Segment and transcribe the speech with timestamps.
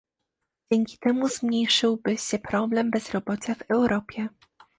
[0.71, 4.29] Dzięki temu zmniejszyłby się problem bezrobocia w Europie